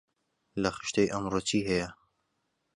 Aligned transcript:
لە 0.61 0.69
خشتەی 0.77 1.11
ئەمڕۆ 1.13 1.39
چی 1.47 1.59
هەیە؟ 1.69 1.89